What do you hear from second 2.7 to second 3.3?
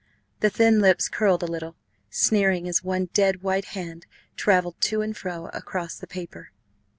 one